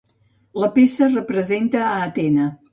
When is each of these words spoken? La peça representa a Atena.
La 0.63 0.69
peça 0.77 1.11
representa 1.17 1.87
a 1.93 1.95
Atena. 2.11 2.53